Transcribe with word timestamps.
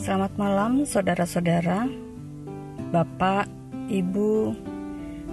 Selamat 0.00 0.32
malam 0.40 0.88
saudara-saudara, 0.88 1.84
Bapak, 2.88 3.44
Ibu, 3.92 4.56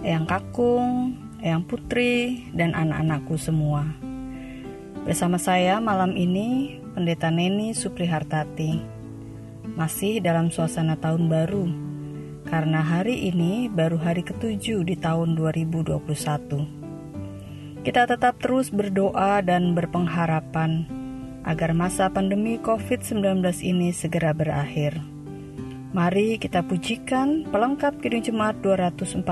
Eyang 0.04 0.28
Kakung, 0.28 1.16
Eyang 1.40 1.64
Putri, 1.64 2.44
dan 2.52 2.76
anak-anakku 2.76 3.40
semua. 3.40 3.88
Bersama 5.08 5.40
saya 5.40 5.80
malam 5.80 6.20
ini, 6.20 6.84
Pendeta 6.92 7.32
Neni 7.32 7.72
Suprihartati. 7.72 8.84
Masih 9.80 10.20
dalam 10.20 10.52
suasana 10.52 11.00
tahun 11.00 11.32
baru, 11.32 11.72
karena 12.52 12.84
hari 12.84 13.32
ini 13.32 13.72
baru 13.72 13.96
hari 13.96 14.20
ketujuh 14.20 14.84
di 14.84 15.00
tahun 15.00 15.40
2021. 15.40 15.96
Kita 17.88 18.04
tetap 18.04 18.36
terus 18.44 18.68
berdoa 18.68 19.40
dan 19.40 19.72
berpengharapan 19.72 20.97
agar 21.48 21.72
masa 21.72 22.12
pandemi 22.12 22.60
COVID-19 22.60 23.40
ini 23.64 23.96
segera 23.96 24.36
berakhir. 24.36 25.00
Mari 25.96 26.36
kita 26.36 26.68
pujikan 26.68 27.48
pelengkap 27.48 28.04
Kidung 28.04 28.20
Jemaat 28.20 28.60
241 28.60 29.24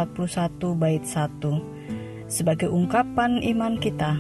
bait 0.80 1.04
1 1.04 2.32
sebagai 2.32 2.72
ungkapan 2.72 3.44
iman 3.44 3.76
kita 3.76 4.16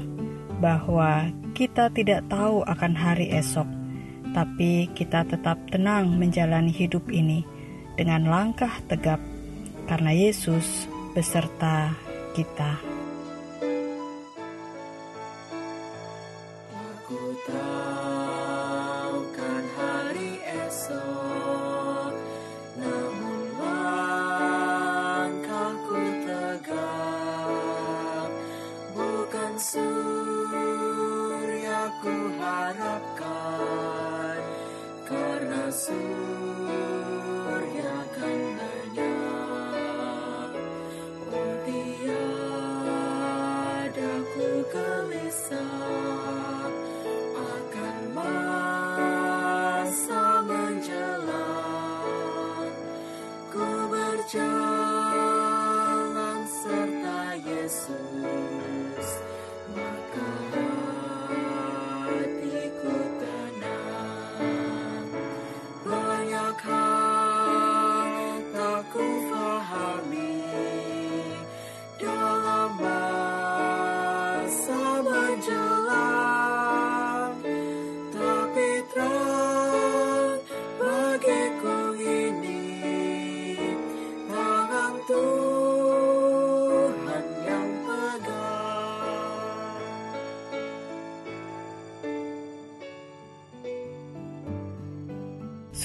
bahwa 0.59 1.31
kita 1.55 1.87
tidak 1.95 2.27
tahu 2.27 2.67
akan 2.67 2.93
hari 2.93 3.31
esok, 3.31 3.65
tapi 4.35 4.91
kita 4.91 5.23
tetap 5.23 5.55
tenang 5.71 6.19
menjalani 6.19 6.75
hidup 6.75 7.07
ini 7.07 7.47
dengan 7.95 8.27
langkah 8.27 8.83
tegap 8.91 9.23
karena 9.87 10.11
Yesus 10.11 10.91
beserta 11.15 11.95
kita. 12.35 12.94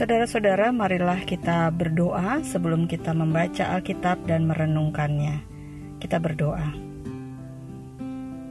Saudara-saudara, 0.00 0.72
marilah 0.72 1.28
kita 1.28 1.68
berdoa 1.76 2.40
sebelum 2.40 2.88
kita 2.88 3.12
membaca 3.12 3.68
Alkitab 3.76 4.24
dan 4.24 4.48
merenungkannya. 4.48 5.44
Kita 6.00 6.16
berdoa. 6.16 6.72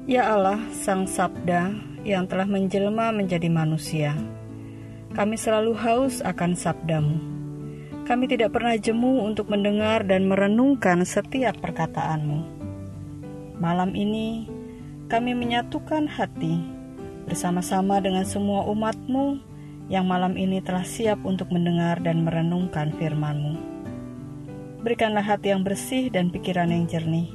Ya 0.06 0.30
Allah, 0.30 0.62
Sang 0.70 1.10
Sabda 1.10 1.74
yang 2.06 2.30
telah 2.30 2.46
menjelma 2.46 3.10
menjadi 3.10 3.50
manusia, 3.50 4.14
kami 5.18 5.42
selalu 5.42 5.74
haus 5.74 6.22
akan 6.22 6.54
sabdamu. 6.54 7.18
Kami 8.06 8.30
tidak 8.30 8.54
pernah 8.54 8.78
jemu 8.78 9.26
untuk 9.26 9.50
mendengar 9.50 10.06
dan 10.06 10.30
merenungkan 10.30 11.02
setiap 11.02 11.58
perkataanmu. 11.66 12.46
Malam 13.58 13.98
ini, 13.98 14.46
kami 15.10 15.34
menyatukan 15.34 16.14
hati 16.14 16.62
bersama-sama 17.26 17.98
dengan 17.98 18.22
semua 18.22 18.70
umatmu 18.70 19.49
yang 19.90 20.06
malam 20.06 20.38
ini 20.38 20.62
telah 20.62 20.86
siap 20.86 21.26
untuk 21.26 21.50
mendengar 21.50 21.98
dan 22.00 22.22
merenungkan 22.22 22.94
firman-Mu. 22.94 23.58
Berikanlah 24.86 25.26
hati 25.26 25.52
yang 25.52 25.66
bersih 25.66 26.08
dan 26.14 26.30
pikiran 26.30 26.72
yang 26.72 26.86
jernih, 26.86 27.28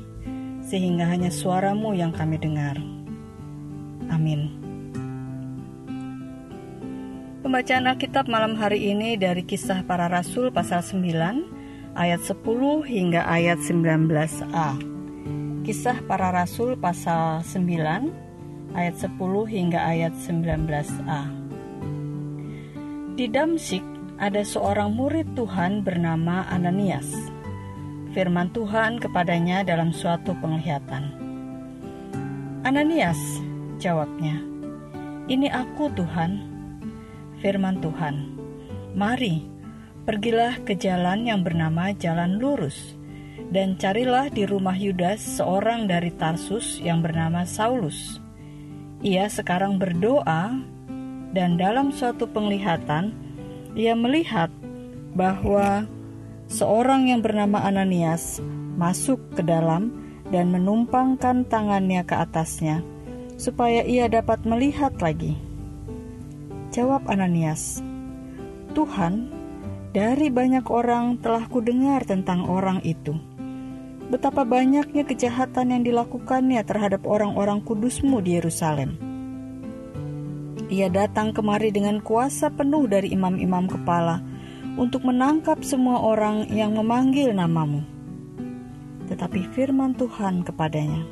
sehingga 0.64 1.04
hanya 1.10 1.28
suaramu 1.28 1.92
yang 1.92 2.14
kami 2.14 2.40
dengar. 2.40 2.78
Amin. 4.08 4.64
Pembacaan 7.44 7.84
Alkitab 7.84 8.24
malam 8.30 8.56
hari 8.56 8.88
ini 8.88 9.20
dari 9.20 9.44
kisah 9.44 9.84
para 9.84 10.08
rasul 10.08 10.48
pasal 10.48 10.80
9 10.80 11.92
ayat 11.92 12.22
10 12.24 12.40
hingga 12.88 13.20
ayat 13.28 13.60
19a. 13.60 14.70
Kisah 15.68 16.00
para 16.08 16.32
rasul 16.32 16.80
pasal 16.80 17.44
9 17.44 18.72
ayat 18.72 18.96
10 18.96 19.20
hingga 19.52 19.80
ayat 19.84 20.16
19a. 20.16 21.43
Di 23.14 23.30
Damsik 23.30 23.86
ada 24.18 24.42
seorang 24.42 24.90
murid 24.90 25.38
Tuhan 25.38 25.86
bernama 25.86 26.50
Ananias. 26.50 27.06
Firman 28.10 28.50
Tuhan 28.50 28.98
kepadanya 28.98 29.62
dalam 29.62 29.94
suatu 29.94 30.34
penglihatan. 30.42 31.14
Ananias, 32.66 33.38
jawabnya. 33.78 34.42
Ini 35.30 35.46
aku 35.46 35.94
Tuhan. 35.94 36.42
Firman 37.38 37.78
Tuhan. 37.78 38.34
Mari, 38.98 39.46
pergilah 40.02 40.58
ke 40.66 40.74
jalan 40.74 41.22
yang 41.22 41.46
bernama 41.46 41.94
Jalan 41.94 42.42
Lurus 42.42 42.98
dan 43.54 43.78
carilah 43.78 44.26
di 44.26 44.42
rumah 44.42 44.74
Yudas 44.74 45.22
seorang 45.38 45.86
dari 45.86 46.10
Tarsus 46.10 46.82
yang 46.82 46.98
bernama 46.98 47.46
Saulus. 47.46 48.18
Ia 49.06 49.30
sekarang 49.30 49.78
berdoa 49.78 50.73
dan 51.34 51.58
dalam 51.58 51.90
suatu 51.90 52.30
penglihatan 52.30 53.10
ia 53.74 53.98
melihat 53.98 54.54
bahwa 55.18 55.82
seorang 56.46 57.10
yang 57.10 57.20
bernama 57.26 57.58
Ananias 57.66 58.38
masuk 58.78 59.18
ke 59.34 59.42
dalam 59.42 59.90
dan 60.30 60.54
menumpangkan 60.54 61.42
tangannya 61.50 62.06
ke 62.06 62.14
atasnya 62.14 62.86
supaya 63.34 63.82
ia 63.82 64.06
dapat 64.06 64.46
melihat 64.46 64.94
lagi. 65.02 65.34
Jawab 66.70 67.06
Ananias, 67.10 67.82
"Tuhan, 68.78 69.30
dari 69.90 70.30
banyak 70.30 70.66
orang 70.70 71.18
telah 71.18 71.46
kudengar 71.50 72.06
tentang 72.06 72.46
orang 72.46 72.82
itu. 72.86 73.14
Betapa 74.10 74.46
banyaknya 74.46 75.02
kejahatan 75.02 75.74
yang 75.74 75.82
dilakukannya 75.82 76.62
terhadap 76.62 77.06
orang-orang 77.06 77.62
kudusmu 77.62 78.22
di 78.22 78.38
Yerusalem." 78.38 79.13
Ia 80.72 80.88
datang 80.88 81.36
kemari 81.36 81.68
dengan 81.68 82.00
kuasa 82.00 82.48
penuh 82.48 82.88
dari 82.88 83.12
imam-imam 83.12 83.68
kepala 83.68 84.24
untuk 84.80 85.04
menangkap 85.04 85.60
semua 85.60 86.00
orang 86.00 86.48
yang 86.48 86.72
memanggil 86.72 87.36
namamu. 87.36 87.84
Tetapi 89.04 89.52
firman 89.52 89.92
Tuhan 89.92 90.40
kepadanya, 90.40 91.04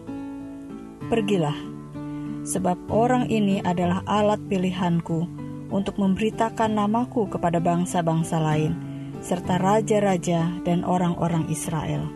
Pergilah, 1.13 1.59
sebab 2.49 2.81
orang 2.89 3.29
ini 3.29 3.61
adalah 3.61 4.01
alat 4.09 4.41
pilihanku 4.49 5.29
untuk 5.69 6.01
memberitakan 6.01 6.73
namaku 6.73 7.29
kepada 7.29 7.61
bangsa-bangsa 7.61 8.41
lain, 8.41 8.73
serta 9.21 9.61
raja-raja 9.61 10.49
dan 10.65 10.81
orang-orang 10.89 11.45
Israel. 11.53 12.09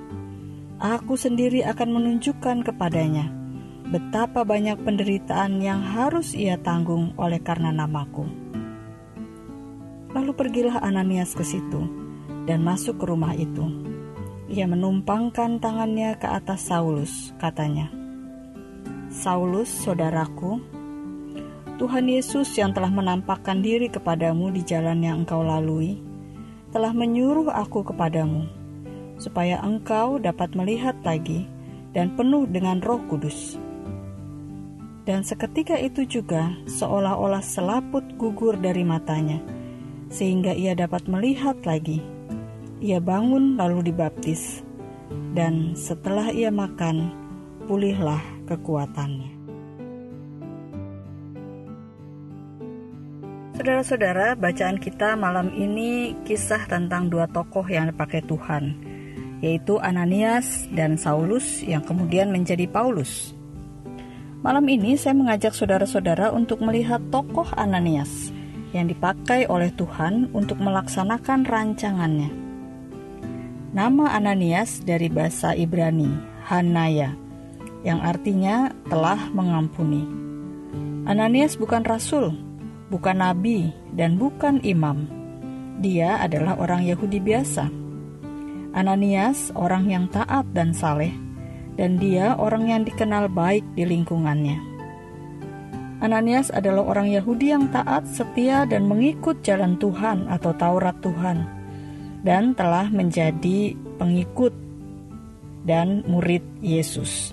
Aku 0.81 1.21
sendiri 1.21 1.65
akan 1.69 2.01
menunjukkan 2.01 2.65
kepadanya 2.65 3.46
betapa 3.87 4.43
banyak 4.43 4.83
penderitaan 4.83 5.63
yang 5.63 5.79
harus 5.79 6.35
ia 6.35 6.59
tanggung 6.59 7.15
oleh 7.15 7.39
karena 7.39 7.71
namaku. 7.71 8.27
Lalu 10.11 10.33
pergilah 10.35 10.83
Ananias 10.83 11.39
ke 11.39 11.47
situ 11.47 11.87
dan 12.51 12.67
masuk 12.67 12.99
ke 12.99 13.05
rumah 13.07 13.37
itu. 13.39 13.63
Ia 14.51 14.67
menumpangkan 14.67 15.59
tangannya 15.59 16.19
ke 16.19 16.27
atas 16.31 16.71
Saulus, 16.71 17.35
katanya, 17.39 17.91
Saulus, 19.11 19.67
saudaraku, 19.67 20.63
Tuhan 21.77 22.07
Yesus 22.07 22.55
yang 22.55 22.71
telah 22.71 22.89
menampakkan 22.89 23.59
diri 23.59 23.91
kepadamu 23.91 24.55
di 24.55 24.63
jalan 24.63 25.03
yang 25.03 25.27
engkau 25.27 25.43
lalui, 25.43 25.99
telah 26.71 26.95
menyuruh 26.95 27.51
aku 27.51 27.83
kepadamu, 27.87 28.47
supaya 29.19 29.59
engkau 29.67 30.23
dapat 30.23 30.55
melihat 30.55 30.95
lagi 31.03 31.45
dan 31.91 32.15
penuh 32.15 32.47
dengan 32.47 32.79
roh 32.79 33.03
kudus. 33.11 33.59
Dan 35.07 35.23
seketika 35.23 35.79
itu 35.79 36.03
juga 36.03 36.51
seolah-olah 36.67 37.39
selaput 37.39 38.03
gugur 38.19 38.59
dari 38.59 38.83
matanya, 38.83 39.39
sehingga 40.11 40.51
ia 40.51 40.75
dapat 40.75 41.07
melihat 41.07 41.55
lagi. 41.63 42.03
Ia 42.83 42.99
bangun 42.99 43.55
lalu 43.55 43.95
dibaptis, 43.95 44.67
dan 45.31 45.79
setelah 45.79 46.35
ia 46.35 46.51
makan, 46.51 47.15
pulihlah 47.71 48.19
kekuatannya. 48.51 49.31
Saudara-saudara, 53.55 54.35
bacaan 54.35 54.83
kita 54.83 55.15
malam 55.15 55.55
ini 55.55 56.19
kisah 56.27 56.67
tentang 56.67 57.07
dua 57.07 57.31
tokoh 57.31 57.63
yang 57.71 57.95
dipakai 57.95 58.27
Tuhan, 58.27 58.75
yaitu 59.39 59.79
Ananias 59.79 60.67
dan 60.75 60.99
Saulus 60.99 61.63
yang 61.63 61.87
kemudian 61.87 62.35
menjadi 62.35 62.67
Paulus. 62.67 63.36
Malam 64.47 64.63
ini 64.71 64.95
saya 64.95 65.11
mengajak 65.19 65.59
saudara-saudara 65.59 66.31
untuk 66.31 66.63
melihat 66.63 67.03
tokoh 67.11 67.51
Ananias 67.59 68.31
yang 68.71 68.87
dipakai 68.87 69.51
oleh 69.51 69.75
Tuhan 69.75 70.31
untuk 70.31 70.63
melaksanakan 70.63 71.43
rancangannya. 71.43 72.31
Nama 73.75 74.07
Ananias 74.15 74.87
dari 74.87 75.11
bahasa 75.11 75.51
Ibrani, 75.51 76.07
Hanaya, 76.47 77.19
yang 77.83 77.99
artinya 77.99 78.71
telah 78.87 79.19
mengampuni. 79.35 80.07
Ananias 81.11 81.59
bukan 81.59 81.83
rasul, 81.83 82.31
bukan 82.87 83.19
nabi, 83.19 83.75
dan 83.99 84.15
bukan 84.15 84.63
imam. 84.63 85.11
Dia 85.83 86.23
adalah 86.23 86.55
orang 86.55 86.87
Yahudi 86.87 87.19
biasa. 87.19 87.67
Ananias 88.79 89.51
orang 89.59 89.91
yang 89.91 90.07
taat 90.07 90.47
dan 90.55 90.71
saleh, 90.71 91.26
dan 91.77 92.01
dia 92.01 92.35
orang 92.41 92.69
yang 92.73 92.83
dikenal 92.83 93.29
baik 93.31 93.63
di 93.77 93.85
lingkungannya. 93.85 94.59
Ananias 95.97 96.53
adalah 96.53 96.85
orang 96.85 97.09
Yahudi 97.09 97.57
yang 97.57 97.73
taat, 97.73 98.05
setia, 98.05 98.69
dan 98.69 98.85
mengikut 98.85 99.41
jalan 99.41 99.81
Tuhan 99.81 100.29
atau 100.29 100.53
Taurat 100.53 100.97
Tuhan, 101.01 101.49
dan 102.21 102.53
telah 102.53 102.93
menjadi 102.93 103.73
pengikut 103.97 104.53
dan 105.65 106.05
murid 106.05 106.45
Yesus. 106.61 107.33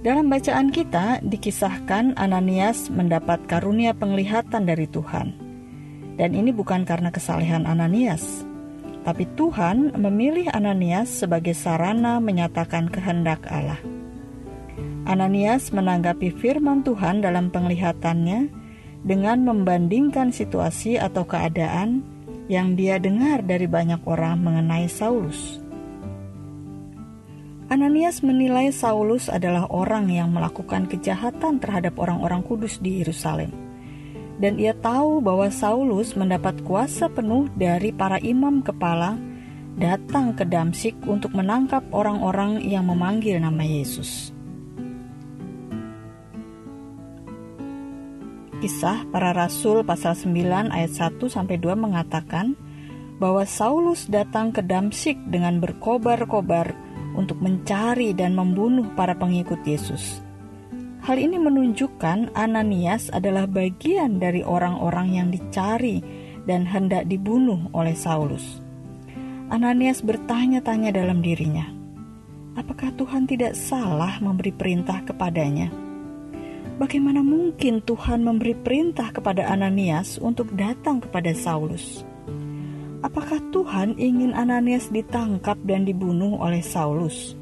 Dalam 0.00 0.32
bacaan 0.32 0.72
kita 0.72 1.20
dikisahkan 1.20 2.16
Ananias 2.16 2.88
mendapat 2.88 3.44
karunia 3.50 3.92
penglihatan 3.92 4.64
dari 4.64 4.88
Tuhan. 4.88 5.36
Dan 6.16 6.34
ini 6.34 6.50
bukan 6.50 6.88
karena 6.88 7.12
kesalehan 7.12 7.68
Ananias, 7.68 8.47
tapi 9.06 9.26
Tuhan 9.38 9.94
memilih 9.98 10.50
Ananias 10.50 11.10
sebagai 11.10 11.54
sarana 11.54 12.18
menyatakan 12.18 12.90
kehendak 12.90 13.46
Allah. 13.50 13.78
Ananias 15.08 15.72
menanggapi 15.72 16.34
firman 16.36 16.84
Tuhan 16.84 17.24
dalam 17.24 17.48
penglihatannya 17.48 18.52
dengan 19.06 19.38
membandingkan 19.46 20.34
situasi 20.34 21.00
atau 21.00 21.24
keadaan 21.24 22.04
yang 22.48 22.76
dia 22.76 23.00
dengar 23.00 23.44
dari 23.44 23.68
banyak 23.68 24.04
orang 24.08 24.40
mengenai 24.40 24.88
Saulus. 24.88 25.60
Ananias 27.68 28.24
menilai 28.24 28.72
Saulus 28.72 29.28
adalah 29.28 29.68
orang 29.68 30.08
yang 30.08 30.32
melakukan 30.32 30.88
kejahatan 30.88 31.60
terhadap 31.60 32.00
orang-orang 32.00 32.40
kudus 32.40 32.80
di 32.80 33.04
Yerusalem. 33.04 33.67
Dan 34.38 34.54
ia 34.62 34.70
tahu 34.70 35.18
bahwa 35.18 35.50
Saulus 35.50 36.14
mendapat 36.14 36.62
kuasa 36.62 37.10
penuh 37.10 37.50
dari 37.58 37.90
para 37.90 38.22
imam 38.22 38.62
kepala 38.62 39.18
datang 39.78 40.34
ke 40.34 40.46
Damsik 40.46 40.94
untuk 41.06 41.34
menangkap 41.34 41.86
orang-orang 41.90 42.62
yang 42.62 42.86
memanggil 42.86 43.38
nama 43.38 43.62
Yesus. 43.62 44.34
Kisah 48.58 49.06
para 49.14 49.30
Rasul 49.30 49.86
pasal 49.86 50.18
9 50.18 50.74
ayat 50.74 50.90
1 50.90 51.22
sampai 51.30 51.62
2 51.62 51.78
mengatakan 51.78 52.58
bahwa 53.22 53.46
Saulus 53.46 54.10
datang 54.10 54.50
ke 54.50 54.62
Damsik 54.66 55.18
dengan 55.30 55.62
berkobar-kobar 55.62 56.74
untuk 57.14 57.38
mencari 57.38 58.14
dan 58.14 58.34
membunuh 58.34 58.94
para 58.98 59.14
pengikut 59.14 59.62
Yesus. 59.62 60.22
Hal 61.08 61.16
ini 61.16 61.40
menunjukkan 61.40 62.36
Ananias 62.36 63.08
adalah 63.08 63.48
bagian 63.48 64.20
dari 64.20 64.44
orang-orang 64.44 65.16
yang 65.16 65.28
dicari 65.32 66.04
dan 66.44 66.68
hendak 66.68 67.08
dibunuh 67.08 67.64
oleh 67.72 67.96
Saulus. 67.96 68.60
Ananias 69.48 70.04
bertanya-tanya 70.04 70.92
dalam 70.92 71.24
dirinya, 71.24 71.64
apakah 72.60 72.92
Tuhan 72.92 73.24
tidak 73.24 73.56
salah 73.56 74.20
memberi 74.20 74.52
perintah 74.52 75.00
kepadanya? 75.00 75.72
Bagaimana 76.76 77.24
mungkin 77.24 77.80
Tuhan 77.80 78.20
memberi 78.20 78.52
perintah 78.52 79.08
kepada 79.08 79.48
Ananias 79.48 80.20
untuk 80.20 80.52
datang 80.60 81.00
kepada 81.00 81.32
Saulus? 81.32 82.04
Apakah 83.00 83.40
Tuhan 83.48 83.96
ingin 83.96 84.36
Ananias 84.36 84.92
ditangkap 84.92 85.56
dan 85.64 85.88
dibunuh 85.88 86.36
oleh 86.36 86.60
Saulus? 86.60 87.37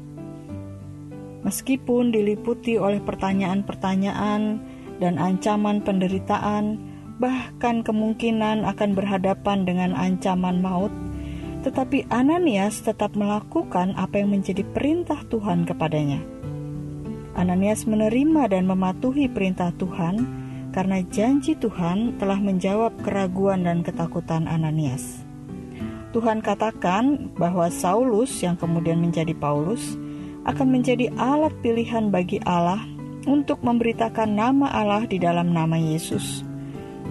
Meskipun 1.47 2.11
diliputi 2.11 2.75
oleh 2.75 2.99
pertanyaan-pertanyaan 2.99 4.59
dan 4.99 5.15
ancaman 5.15 5.79
penderitaan, 5.79 6.75
bahkan 7.23 7.87
kemungkinan 7.87 8.67
akan 8.67 8.91
berhadapan 8.91 9.63
dengan 9.63 9.95
ancaman 9.95 10.59
maut, 10.59 10.91
tetapi 11.63 12.03
Ananias 12.11 12.83
tetap 12.83 13.15
melakukan 13.15 13.95
apa 13.95 14.19
yang 14.19 14.35
menjadi 14.35 14.67
perintah 14.75 15.23
Tuhan 15.31 15.63
kepadanya. 15.63 16.19
Ananias 17.39 17.87
menerima 17.87 18.51
dan 18.51 18.67
mematuhi 18.67 19.31
perintah 19.31 19.71
Tuhan 19.79 20.27
karena 20.75 20.99
janji 21.07 21.55
Tuhan 21.55 22.19
telah 22.19 22.43
menjawab 22.43 22.91
keraguan 23.07 23.63
dan 23.63 23.87
ketakutan 23.87 24.51
Ananias. 24.51 25.23
Tuhan 26.11 26.43
katakan 26.43 27.31
bahwa 27.39 27.71
Saulus 27.71 28.35
yang 28.43 28.59
kemudian 28.59 28.99
menjadi 28.99 29.31
Paulus 29.31 29.95
akan 30.47 30.67
menjadi 30.71 31.11
alat 31.19 31.51
pilihan 31.59 32.07
bagi 32.07 32.39
Allah 32.47 32.79
untuk 33.27 33.59
memberitakan 33.59 34.31
nama 34.31 34.71
Allah 34.71 35.03
di 35.03 35.19
dalam 35.19 35.51
nama 35.51 35.75
Yesus. 35.75 36.47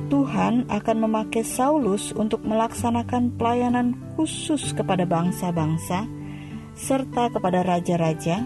Tuhan 0.09 0.71
akan 0.73 0.97
memakai 1.05 1.45
Saulus 1.45 2.16
untuk 2.16 2.40
melaksanakan 2.49 3.37
pelayanan 3.37 3.93
khusus 4.16 4.73
kepada 4.73 5.05
bangsa-bangsa 5.05 6.09
serta 6.73 7.28
kepada 7.28 7.61
raja-raja 7.61 8.40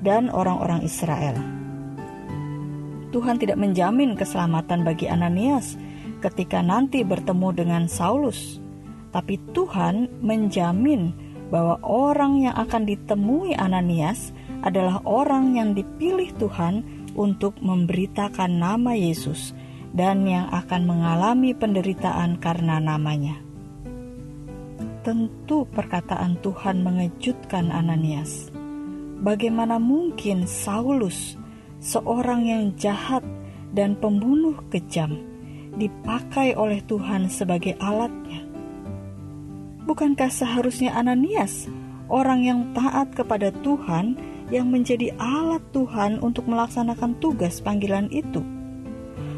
dan 0.00 0.30
orang-orang 0.30 0.86
Israel. 0.86 1.34
Tuhan 3.10 3.40
tidak 3.40 3.58
menjamin 3.58 4.14
keselamatan 4.14 4.86
bagi 4.86 5.08
Ananias 5.10 5.74
ketika 6.22 6.60
nanti 6.62 7.02
bertemu 7.02 7.48
dengan 7.50 7.82
Saulus 7.88 8.60
tapi 9.16 9.40
Tuhan 9.56 10.20
menjamin 10.20 11.25
bahwa 11.48 11.78
orang 11.82 12.42
yang 12.42 12.56
akan 12.58 12.86
ditemui 12.86 13.54
Ananias 13.54 14.34
adalah 14.66 14.98
orang 15.06 15.54
yang 15.54 15.74
dipilih 15.78 16.34
Tuhan 16.36 16.82
untuk 17.14 17.56
memberitakan 17.62 18.58
nama 18.58 18.92
Yesus 18.92 19.54
dan 19.96 20.28
yang 20.28 20.52
akan 20.52 20.84
mengalami 20.84 21.56
penderitaan 21.56 22.36
karena 22.36 22.82
namanya. 22.82 23.40
Tentu 25.06 25.64
perkataan 25.70 26.42
Tuhan 26.42 26.82
mengejutkan 26.82 27.70
Ananias. 27.70 28.50
Bagaimana 29.22 29.80
mungkin 29.80 30.44
Saulus, 30.44 31.38
seorang 31.80 32.44
yang 32.44 32.64
jahat 32.76 33.22
dan 33.72 33.96
pembunuh 33.96 34.58
kejam, 34.68 35.16
dipakai 35.78 36.58
oleh 36.58 36.82
Tuhan 36.84 37.30
sebagai 37.30 37.78
alatnya? 37.78 38.45
Bukankah 39.86 40.34
seharusnya 40.34 40.98
Ananias, 40.98 41.70
orang 42.10 42.42
yang 42.42 42.60
taat 42.74 43.14
kepada 43.14 43.54
Tuhan, 43.62 44.18
yang 44.50 44.66
menjadi 44.66 45.14
alat 45.14 45.62
Tuhan 45.70 46.18
untuk 46.18 46.50
melaksanakan 46.50 47.22
tugas 47.22 47.62
panggilan 47.62 48.10
itu? 48.10 48.42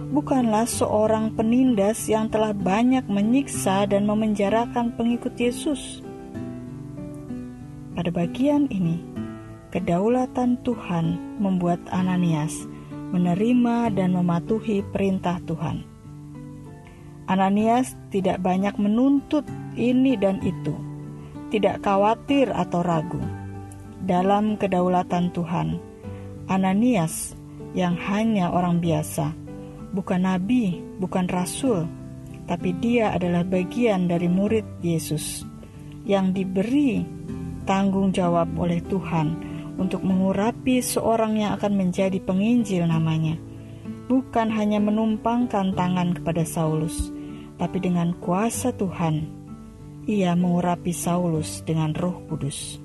Bukanlah 0.09 0.65
seorang 0.65 1.37
penindas 1.37 2.09
yang 2.09 2.33
telah 2.33 2.57
banyak 2.57 3.05
menyiksa 3.13 3.85
dan 3.93 4.09
memenjarakan 4.09 4.97
pengikut 4.97 5.37
Yesus. 5.37 6.01
Pada 7.93 8.09
bagian 8.09 8.73
ini, 8.73 9.05
kedaulatan 9.69 10.65
Tuhan 10.65 11.37
membuat 11.37 11.85
Ananias 11.93 12.65
menerima 13.13 13.93
dan 13.93 14.17
mematuhi 14.17 14.81
perintah 14.81 15.41
Tuhan. 15.45 15.88
Ananias 17.29 17.93
tidak 18.09 18.41
banyak 18.41 18.73
menuntut 18.81 19.45
ini 19.77 20.17
dan 20.17 20.41
itu, 20.41 20.73
tidak 21.53 21.85
khawatir 21.85 22.49
atau 22.49 22.81
ragu. 22.81 23.21
Dalam 24.09 24.57
kedaulatan 24.57 25.29
Tuhan, 25.37 25.77
Ananias 26.49 27.37
yang 27.77 28.01
hanya 28.01 28.49
orang 28.49 28.81
biasa, 28.81 29.37
bukan 29.93 30.25
nabi, 30.25 30.81
bukan 30.97 31.29
rasul, 31.29 31.85
tapi 32.49 32.73
dia 32.81 33.13
adalah 33.13 33.45
bagian 33.45 34.09
dari 34.09 34.25
murid 34.25 34.65
Yesus 34.81 35.45
yang 36.09 36.33
diberi 36.33 37.05
tanggung 37.69 38.09
jawab 38.09 38.49
oleh 38.57 38.81
Tuhan 38.89 39.37
untuk 39.77 40.01
mengurapi 40.01 40.81
seorang 40.81 41.37
yang 41.37 41.61
akan 41.61 41.77
menjadi 41.77 42.17
penginjil 42.25 42.89
namanya. 42.89 43.37
Bukan 44.09 44.49
hanya 44.49 44.81
menumpangkan 44.81 45.77
tangan 45.77 46.17
kepada 46.17 46.41
Saulus, 46.49 47.13
tapi 47.59 47.83
dengan 47.83 48.15
kuasa 48.23 48.71
Tuhan, 48.73 49.27
ia 50.09 50.33
mengurapi 50.39 50.95
Saulus 50.95 51.61
dengan 51.67 51.93
roh 51.93 52.23
kudus. 52.31 52.81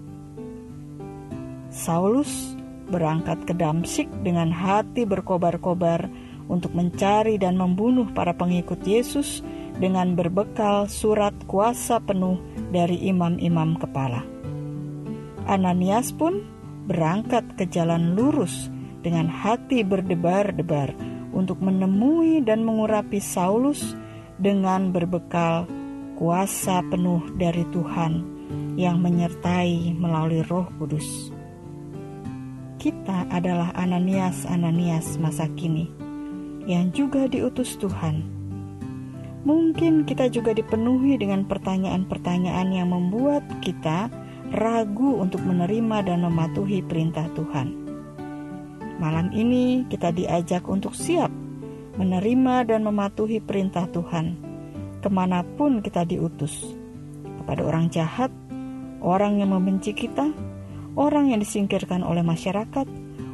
Saulus 1.71 2.57
berangkat 2.91 3.47
ke 3.47 3.53
Damsik 3.55 4.09
dengan 4.21 4.51
hati 4.51 5.07
berkobar-kobar 5.07 6.11
untuk 6.51 6.75
mencari 6.75 7.39
dan 7.39 7.55
membunuh 7.55 8.11
para 8.11 8.35
pengikut 8.35 8.83
Yesus 8.83 9.39
dengan 9.79 10.13
berbekal 10.13 10.85
surat 10.91 11.33
kuasa 11.47 12.03
penuh 12.03 12.37
dari 12.69 12.99
imam-imam 13.09 13.79
kepala. 13.79 14.21
Ananias 15.47 16.11
pun 16.11 16.43
berangkat 16.85 17.55
ke 17.55 17.65
jalan 17.71 18.13
lurus 18.13 18.67
dengan 19.03 19.27
hati 19.27 19.83
berdebar-debar 19.83 20.91
untuk 21.33 21.59
menemui 21.59 22.43
dan 22.45 22.61
mengurapi 22.61 23.17
Saulus 23.19 23.95
dengan 24.43 24.91
berbekal 24.91 25.63
kuasa 26.19 26.83
penuh 26.91 27.23
dari 27.39 27.63
Tuhan 27.71 28.27
yang 28.75 28.99
menyertai 28.99 29.95
melalui 29.95 30.43
Roh 30.43 30.67
Kudus. 30.75 31.31
Kita 32.75 33.31
adalah 33.31 33.71
Ananias-Ananias 33.79 35.15
masa 35.17 35.47
kini 35.55 35.87
yang 36.67 36.91
juga 36.91 37.31
diutus 37.31 37.79
Tuhan 37.79 38.43
Mungkin 39.43 40.07
kita 40.07 40.31
juga 40.31 40.55
dipenuhi 40.55 41.19
dengan 41.19 41.43
pertanyaan-pertanyaan 41.43 42.71
yang 42.71 42.95
membuat 42.95 43.43
kita 43.59 44.07
ragu 44.55 45.19
untuk 45.19 45.43
menerima 45.43 46.07
dan 46.07 46.23
mematuhi 46.23 46.79
perintah 46.79 47.27
Tuhan. 47.35 47.75
Malam 49.03 49.35
ini 49.35 49.83
kita 49.91 50.15
diajak 50.15 50.63
untuk 50.71 50.95
siap 50.95 51.27
menerima 51.95 52.69
dan 52.69 52.81
mematuhi 52.85 53.43
perintah 53.43 53.85
Tuhan, 53.89 54.37
ke 54.99 55.09
mana 55.11 55.45
pun 55.45 55.81
kita 55.83 56.05
diutus, 56.07 56.73
kepada 57.43 57.61
orang 57.65 57.91
jahat, 57.91 58.29
orang 59.03 59.41
yang 59.41 59.51
membenci 59.51 59.93
kita, 59.93 60.31
orang 60.97 61.33
yang 61.33 61.39
disingkirkan 61.41 62.01
oleh 62.01 62.25
masyarakat, 62.25 62.87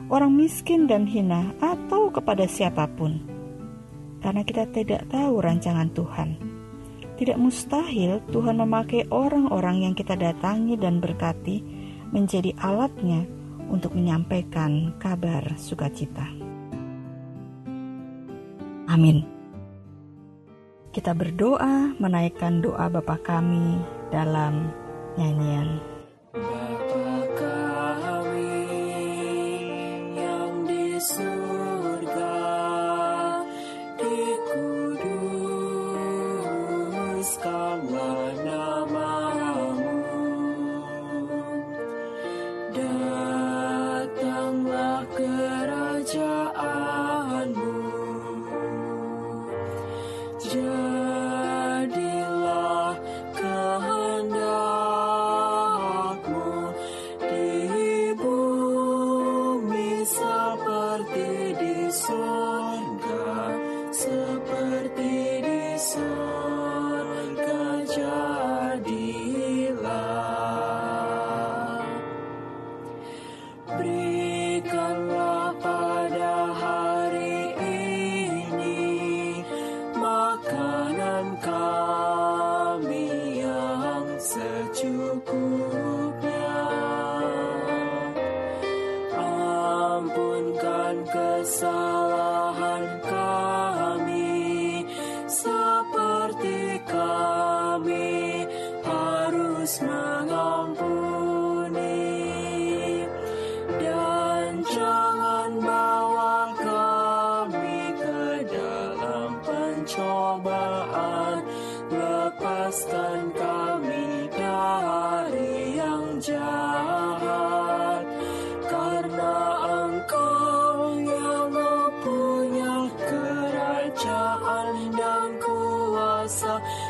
orang 0.09 0.31
miskin 0.33 0.89
dan 0.89 1.07
hina, 1.07 1.53
atau 1.61 2.09
kepada 2.09 2.49
siapa 2.49 2.89
pun 2.89 3.39
karena 4.19 4.43
kita 4.43 4.67
tidak 4.71 5.07
tahu 5.09 5.39
rancangan 5.39 5.89
Tuhan. 5.95 6.29
Tidak 7.19 7.35
mustahil 7.35 8.23
Tuhan 8.31 8.63
memakai 8.63 9.11
orang-orang 9.11 9.83
yang 9.83 9.93
kita 9.95 10.15
datangi 10.15 10.79
dan 10.79 11.03
berkati 11.03 11.59
menjadi 12.15 12.55
alatnya 12.63 13.27
untuk 13.67 13.91
menyampaikan 13.91 14.95
kabar 15.03 15.43
sukacita. 15.59 16.38
Amin. 18.89 19.21
Kita 20.89 21.13
berdoa 21.13 21.93
menaikkan 22.01 22.65
doa 22.65 22.89
Bapa 22.89 23.21
kami 23.21 23.77
dalam 24.09 24.73
nyanyian. 25.13 25.88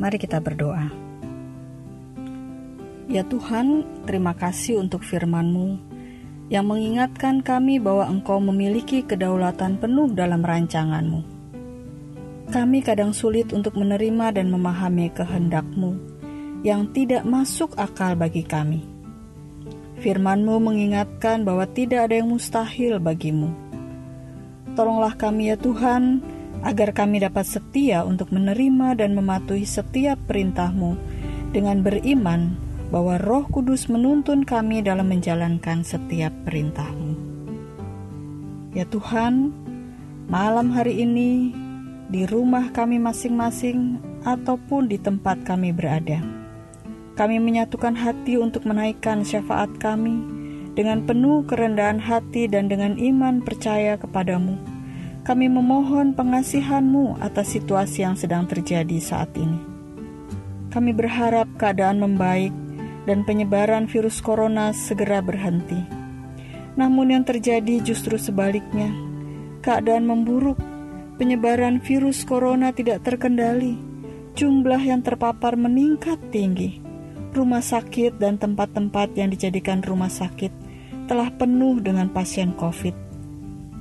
Mari 0.00 0.16
kita 0.16 0.40
berdoa. 0.40 0.88
Ya 3.04 3.20
Tuhan, 3.20 3.84
terima 4.08 4.32
kasih 4.32 4.80
untuk 4.80 5.04
firman-Mu 5.04 5.76
yang 6.48 6.64
mengingatkan 6.72 7.44
kami 7.44 7.76
bahwa 7.76 8.08
Engkau 8.08 8.40
memiliki 8.40 9.04
kedaulatan 9.04 9.76
penuh 9.76 10.08
dalam 10.16 10.40
rancangan-Mu. 10.40 11.20
Kami 12.48 12.80
kadang 12.80 13.12
sulit 13.12 13.52
untuk 13.52 13.76
menerima 13.76 14.40
dan 14.40 14.48
memahami 14.48 15.12
kehendak-Mu 15.12 15.92
yang 16.64 16.88
tidak 16.96 17.28
masuk 17.28 17.76
akal 17.76 18.16
bagi 18.16 18.40
kami. 18.40 18.80
Firman-Mu 20.00 20.64
mengingatkan 20.64 21.44
bahwa 21.44 21.68
tidak 21.68 22.08
ada 22.08 22.24
yang 22.24 22.32
mustahil 22.32 22.96
bagimu. 22.96 23.52
Tolonglah 24.72 25.12
kami 25.20 25.52
ya 25.52 25.60
Tuhan, 25.60 26.24
agar 26.60 26.92
kami 26.92 27.24
dapat 27.24 27.48
setia 27.48 28.04
untuk 28.04 28.28
menerima 28.32 29.00
dan 29.00 29.16
mematuhi 29.16 29.64
setiap 29.64 30.20
perintah-Mu 30.28 30.92
dengan 31.56 31.80
beriman 31.80 32.56
bahwa 32.92 33.16
Roh 33.22 33.46
Kudus 33.48 33.88
menuntun 33.88 34.44
kami 34.44 34.84
dalam 34.84 35.08
menjalankan 35.08 35.86
setiap 35.86 36.34
perintah-Mu. 36.44 37.12
Ya 38.76 38.86
Tuhan, 38.86 39.50
malam 40.28 40.70
hari 40.74 41.02
ini 41.02 41.54
di 42.10 42.26
rumah 42.26 42.70
kami 42.70 42.98
masing-masing 43.02 43.98
ataupun 44.26 44.90
di 44.90 45.00
tempat 45.00 45.42
kami 45.46 45.72
berada, 45.72 46.20
kami 47.16 47.40
menyatukan 47.40 47.96
hati 47.96 48.36
untuk 48.36 48.68
menaikkan 48.68 49.24
syafaat 49.24 49.70
kami 49.80 50.22
dengan 50.76 51.02
penuh 51.02 51.42
kerendahan 51.48 51.98
hati 51.98 52.46
dan 52.46 52.70
dengan 52.70 52.94
iman 52.94 53.42
percaya 53.42 53.98
kepadamu 53.98 54.69
kami 55.20 55.52
memohon 55.52 56.16
pengasihan-Mu 56.16 57.20
atas 57.20 57.52
situasi 57.52 58.08
yang 58.08 58.16
sedang 58.16 58.48
terjadi 58.48 58.96
saat 58.96 59.28
ini. 59.36 59.60
Kami 60.72 60.96
berharap 60.96 61.50
keadaan 61.60 62.00
membaik 62.00 62.54
dan 63.04 63.26
penyebaran 63.28 63.84
virus 63.84 64.22
corona 64.24 64.72
segera 64.72 65.20
berhenti. 65.20 65.76
Namun 66.78 67.12
yang 67.12 67.24
terjadi 67.26 67.82
justru 67.82 68.16
sebaliknya. 68.16 68.88
Keadaan 69.60 70.08
memburuk, 70.08 70.56
penyebaran 71.20 71.82
virus 71.84 72.24
corona 72.24 72.72
tidak 72.72 73.04
terkendali. 73.04 73.76
Jumlah 74.38 74.80
yang 74.80 75.04
terpapar 75.04 75.58
meningkat 75.58 76.16
tinggi. 76.32 76.80
Rumah 77.34 77.60
sakit 77.60 78.16
dan 78.16 78.40
tempat-tempat 78.40 79.12
yang 79.18 79.28
dijadikan 79.28 79.84
rumah 79.84 80.08
sakit 80.08 80.54
telah 81.10 81.28
penuh 81.34 81.82
dengan 81.82 82.08
pasien 82.08 82.54
COVID. 82.54 83.09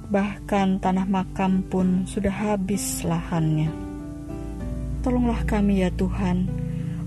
Bahkan 0.10 0.82
tanah 0.82 1.06
makam 1.06 1.62
pun 1.62 2.10
sudah 2.10 2.34
habis 2.34 3.06
lahannya. 3.06 3.70
Tolonglah 5.06 5.46
kami 5.46 5.86
ya 5.86 5.94
Tuhan, 5.94 6.50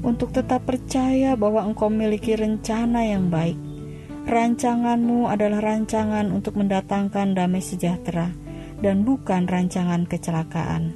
untuk 0.07 0.31
tetap 0.35 0.67
percaya 0.67 1.35
bahwa 1.35 1.67
Engkau 1.67 1.91
memiliki 1.91 2.39
rencana 2.39 3.03
yang 3.07 3.27
baik. 3.27 3.59
Rancanganmu 4.23 5.27
adalah 5.27 5.59
rancangan 5.59 6.31
untuk 6.31 6.55
mendatangkan 6.55 7.35
damai 7.35 7.59
sejahtera 7.59 8.31
dan 8.79 9.03
bukan 9.03 9.51
rancangan 9.51 10.07
kecelakaan. 10.07 10.95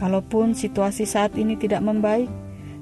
Kalaupun 0.00 0.56
situasi 0.56 1.04
saat 1.04 1.36
ini 1.36 1.58
tidak 1.60 1.84
membaik, 1.84 2.32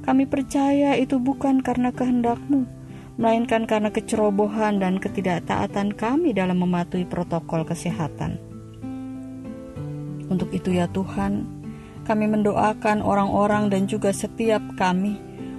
kami 0.06 0.30
percaya 0.30 0.94
itu 0.94 1.18
bukan 1.18 1.58
karena 1.58 1.90
kehendakmu, 1.90 2.70
melainkan 3.16 3.64
karena 3.64 3.88
kecerobohan 3.88 4.80
dan 4.80 5.00
ketidaktaatan 5.00 5.96
kami 5.96 6.36
dalam 6.36 6.60
mematuhi 6.60 7.08
protokol 7.08 7.64
kesehatan. 7.64 8.36
Untuk 10.28 10.52
itu 10.52 10.76
ya 10.76 10.84
Tuhan, 10.92 11.48
kami 12.04 12.28
mendoakan 12.28 13.00
orang-orang 13.00 13.72
dan 13.72 13.88
juga 13.88 14.12
setiap 14.12 14.60
kami 14.76 15.16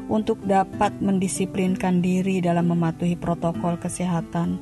untuk 0.07 0.39
dapat 0.45 0.95
mendisiplinkan 1.03 1.99
diri 1.99 2.39
dalam 2.39 2.71
mematuhi 2.71 3.19
protokol 3.19 3.75
kesehatan 3.75 4.61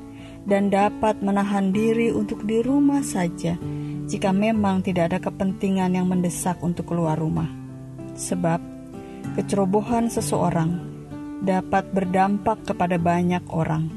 dan 0.50 0.74
dapat 0.74 1.22
menahan 1.22 1.70
diri 1.70 2.10
untuk 2.10 2.46
di 2.48 2.62
rumah 2.62 3.06
saja 3.06 3.58
jika 4.06 4.30
memang 4.30 4.86
tidak 4.86 5.14
ada 5.14 5.20
kepentingan 5.22 5.98
yang 5.98 6.08
mendesak 6.10 6.58
untuk 6.62 6.90
keluar 6.90 7.18
rumah. 7.18 7.50
Sebab 8.16 8.62
kecerobohan 9.36 10.08
seseorang 10.08 10.95
dapat 11.46 11.88
berdampak 11.94 12.66
kepada 12.66 12.98
banyak 12.98 13.46
orang. 13.54 13.88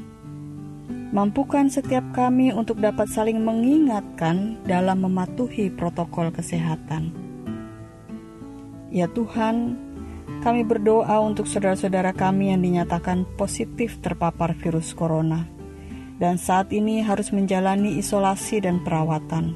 Mampukan 1.09 1.73
setiap 1.73 2.05
kami 2.13 2.53
untuk 2.53 2.77
dapat 2.77 3.09
saling 3.09 3.41
mengingatkan 3.41 4.61
dalam 4.69 5.01
mematuhi 5.01 5.73
protokol 5.73 6.29
kesehatan. 6.29 7.09
Ya 8.93 9.09
Tuhan, 9.09 9.73
kami 10.45 10.61
berdoa 10.61 11.17
untuk 11.25 11.49
saudara-saudara 11.49 12.13
kami 12.13 12.53
yang 12.53 12.61
dinyatakan 12.61 13.25
positif 13.35 13.97
terpapar 13.99 14.53
virus 14.53 14.93
corona 14.93 15.59
dan 16.19 16.35
saat 16.35 16.69
ini 16.75 16.99
harus 17.01 17.31
menjalani 17.31 17.95
isolasi 17.97 18.59
dan 18.61 18.83
perawatan. 18.83 19.55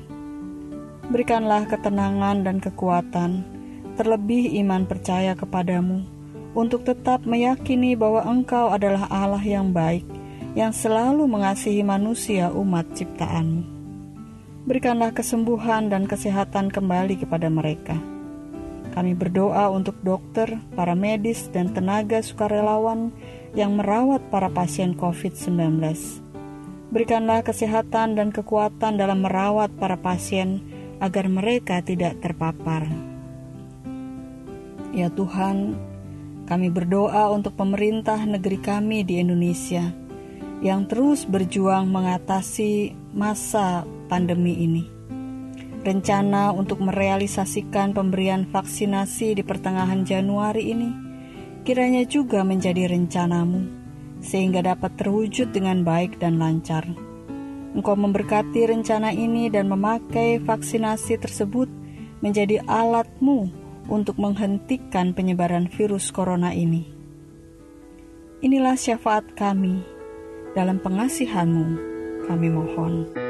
Berikanlah 1.12 1.68
ketenangan 1.68 2.48
dan 2.48 2.64
kekuatan, 2.64 3.44
terlebih 4.00 4.56
iman 4.64 4.88
percaya 4.88 5.36
kepadamu, 5.36 6.08
untuk 6.54 6.86
tetap 6.86 7.26
meyakini 7.26 7.98
bahwa 7.98 8.26
Engkau 8.26 8.70
adalah 8.70 9.10
Allah 9.10 9.42
yang 9.42 9.74
baik, 9.74 10.06
yang 10.54 10.74
selalu 10.74 11.26
mengasihi 11.26 11.82
manusia 11.82 12.54
umat 12.54 12.90
ciptaanmu. 12.94 13.66
Berikanlah 14.64 15.12
kesembuhan 15.12 15.92
dan 15.92 16.08
kesehatan 16.08 16.72
kembali 16.72 17.20
kepada 17.20 17.52
mereka. 17.52 18.00
Kami 18.94 19.18
berdoa 19.18 19.74
untuk 19.74 19.98
dokter, 20.06 20.62
para 20.78 20.94
medis, 20.94 21.50
dan 21.50 21.74
tenaga 21.74 22.22
sukarelawan 22.22 23.10
yang 23.58 23.76
merawat 23.76 24.22
para 24.30 24.48
pasien 24.54 24.94
COVID-19 24.94 26.24
Berikanlah 26.94 27.42
kesehatan 27.42 28.14
dan 28.14 28.30
kekuatan 28.30 29.02
dalam 29.02 29.26
merawat 29.26 29.74
para 29.82 29.98
pasien 29.98 30.62
agar 31.02 31.26
mereka 31.26 31.82
tidak 31.82 32.22
terpapar. 32.22 32.86
Ya 34.94 35.10
Tuhan, 35.10 35.74
kami 36.44 36.68
berdoa 36.68 37.32
untuk 37.32 37.56
pemerintah 37.56 38.20
negeri 38.28 38.60
kami 38.60 39.08
di 39.08 39.24
Indonesia 39.24 39.96
yang 40.64 40.88
terus 40.88 41.28
berjuang 41.28 41.92
mengatasi 41.92 42.96
masa 43.12 43.84
pandemi 44.08 44.64
ini. 44.64 44.84
Rencana 45.84 46.56
untuk 46.56 46.80
merealisasikan 46.80 47.92
pemberian 47.92 48.48
vaksinasi 48.48 49.36
di 49.36 49.44
pertengahan 49.44 50.08
Januari 50.08 50.72
ini 50.72 50.92
kiranya 51.68 52.08
juga 52.08 52.44
menjadi 52.48 52.88
rencanamu 52.88 53.84
sehingga 54.24 54.64
dapat 54.64 54.96
terwujud 54.96 55.52
dengan 55.52 55.84
baik 55.84 56.20
dan 56.24 56.40
lancar. 56.40 56.88
Engkau 57.76 58.00
memberkati 58.00 58.70
rencana 58.70 59.12
ini 59.12 59.52
dan 59.52 59.68
memakai 59.68 60.40
vaksinasi 60.40 61.20
tersebut 61.20 61.68
menjadi 62.24 62.64
alatmu 62.64 63.63
untuk 63.88 64.20
menghentikan 64.20 65.16
penyebaran 65.16 65.72
virus 65.72 66.12
corona 66.12 66.52
ini. 66.52 66.88
Inilah 68.44 68.76
syafaat 68.76 69.34
kami, 69.40 69.80
dalam 70.54 70.78
pengasihanmu 70.84 71.66
kami 72.28 72.48
mohon. 72.52 73.23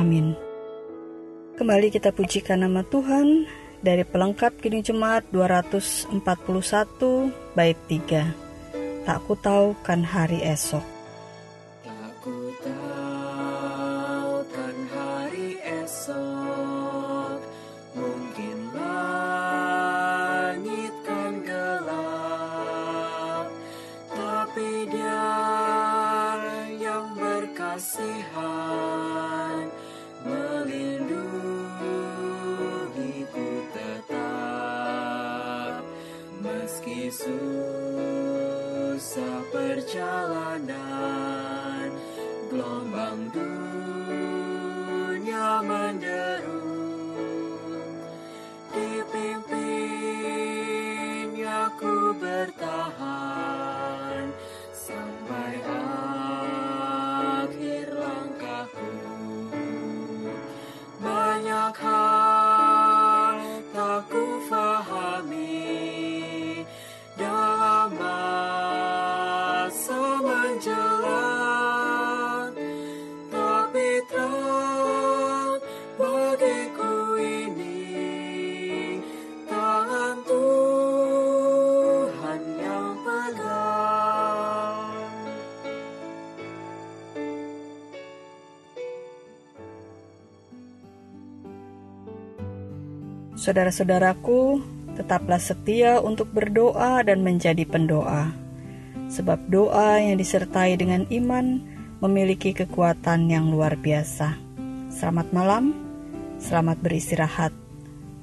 Amin. 0.00 0.32
Kembali 1.60 1.92
kita 1.92 2.08
pujikan 2.16 2.64
nama 2.64 2.80
Tuhan 2.88 3.44
dari 3.84 4.00
pelengkap 4.00 4.56
kini 4.56 4.80
jemaat 4.80 5.28
241 5.28 6.24
bait 7.52 7.76
3. 7.84 9.04
Tak 9.04 9.18
ku 9.28 9.36
tahu 9.36 9.76
kan 9.84 10.00
hari 10.00 10.40
esok. 10.40 10.99
Meski 36.80 37.12
susah 37.12 37.36
perjalanan 39.52 40.72
gelombang 42.48 43.28
dunia 43.28 43.99
Saudara-saudaraku, 93.40 94.60
tetaplah 95.00 95.40
setia 95.40 95.96
untuk 96.04 96.28
berdoa 96.28 97.00
dan 97.00 97.24
menjadi 97.24 97.64
pendoa, 97.64 98.36
sebab 99.08 99.40
doa 99.48 99.96
yang 99.96 100.20
disertai 100.20 100.76
dengan 100.76 101.08
iman 101.08 101.64
memiliki 102.04 102.52
kekuatan 102.52 103.32
yang 103.32 103.48
luar 103.48 103.80
biasa. 103.80 104.36
Selamat 104.92 105.32
malam, 105.32 105.72
selamat 106.36 106.84
beristirahat. 106.84 107.56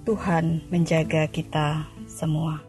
Tuhan 0.05 0.61
menjaga 0.69 1.25
kita 1.33 1.89
semua. 2.05 2.66